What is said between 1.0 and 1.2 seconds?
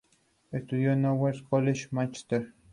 el